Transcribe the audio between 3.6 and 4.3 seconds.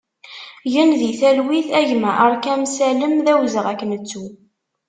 ad k-nettu!